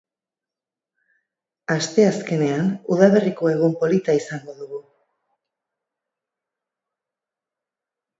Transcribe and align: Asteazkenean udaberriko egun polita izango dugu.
Asteazkenean 1.73 2.71
udaberriko 2.95 3.51
egun 3.51 3.75
polita 3.83 4.15
izango 4.21 4.55
dugu. 4.63 4.81